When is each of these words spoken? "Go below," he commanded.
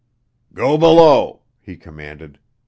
"Go 0.55 0.79
below," 0.79 1.43
he 1.59 1.77
commanded. 1.77 2.39